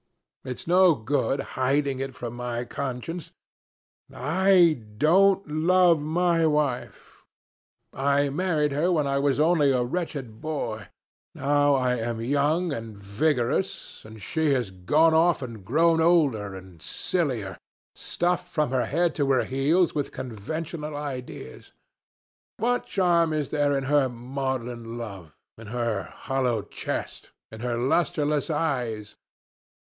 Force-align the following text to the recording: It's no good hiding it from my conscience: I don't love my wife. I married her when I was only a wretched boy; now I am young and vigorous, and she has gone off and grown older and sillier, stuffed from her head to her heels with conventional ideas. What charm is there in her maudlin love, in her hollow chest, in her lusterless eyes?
It's 0.43 0.65
no 0.65 0.95
good 0.95 1.39
hiding 1.53 1.99
it 1.99 2.15
from 2.15 2.33
my 2.33 2.65
conscience: 2.65 3.31
I 4.11 4.81
don't 4.97 5.47
love 5.47 6.01
my 6.01 6.47
wife. 6.47 7.23
I 7.93 8.29
married 8.31 8.71
her 8.71 8.91
when 8.91 9.05
I 9.05 9.19
was 9.19 9.39
only 9.39 9.71
a 9.71 9.83
wretched 9.83 10.41
boy; 10.41 10.87
now 11.35 11.75
I 11.75 11.97
am 11.97 12.19
young 12.19 12.73
and 12.73 12.97
vigorous, 12.97 14.03
and 14.03 14.19
she 14.19 14.53
has 14.53 14.71
gone 14.71 15.13
off 15.13 15.43
and 15.43 15.63
grown 15.63 16.01
older 16.01 16.55
and 16.55 16.81
sillier, 16.81 17.59
stuffed 17.93 18.51
from 18.51 18.71
her 18.71 18.87
head 18.87 19.13
to 19.21 19.29
her 19.33 19.43
heels 19.43 19.93
with 19.93 20.11
conventional 20.11 20.95
ideas. 20.97 21.71
What 22.57 22.87
charm 22.87 23.31
is 23.31 23.49
there 23.49 23.77
in 23.77 23.83
her 23.83 24.09
maudlin 24.09 24.97
love, 24.97 25.37
in 25.59 25.67
her 25.67 26.05
hollow 26.05 26.63
chest, 26.63 27.29
in 27.51 27.59
her 27.59 27.77
lusterless 27.77 28.49
eyes? 28.49 29.15